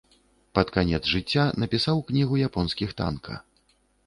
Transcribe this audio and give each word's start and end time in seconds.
Пад 0.59 0.71
канец 0.77 0.99
жыцця 1.15 1.43
напісаў 1.65 2.01
кнігу 2.09 2.41
японскіх 2.49 2.89
танка. 3.05 3.41